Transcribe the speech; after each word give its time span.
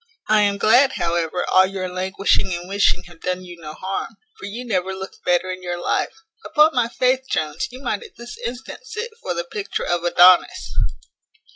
I 0.27 0.41
am 0.41 0.57
glad, 0.57 0.93
however, 0.93 1.45
all 1.47 1.67
your 1.67 1.87
languishing 1.87 2.51
and 2.55 2.67
wishing 2.67 3.03
have 3.03 3.21
done 3.21 3.43
you 3.43 3.61
no 3.61 3.73
harm; 3.73 4.15
for 4.39 4.47
you 4.47 4.65
never 4.65 4.95
looked 4.95 5.23
better 5.23 5.51
in 5.51 5.61
your 5.61 5.79
life. 5.79 6.23
Upon 6.43 6.73
my 6.73 6.87
faith! 6.87 7.25
Jones, 7.29 7.67
you 7.71 7.83
might 7.83 8.01
at 8.01 8.15
this 8.17 8.35
instant 8.47 8.79
sit 8.87 9.11
for 9.21 9.35
the 9.35 9.43
picture 9.43 9.85
of 9.85 10.03
Adonis." 10.03 10.73